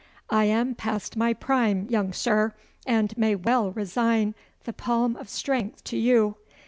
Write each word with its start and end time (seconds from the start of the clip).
I 0.31 0.45
am 0.45 0.73
past 0.73 1.15
my 1.15 1.31
prime, 1.31 1.85
young 1.87 2.11
sir, 2.11 2.55
and 2.87 3.15
may 3.19 3.35
well 3.35 3.69
resign 3.69 4.33
the 4.63 4.73
palm 4.73 5.15
of 5.15 5.29
strength 5.29 5.83
to 5.83 5.95
you. 5.95 6.37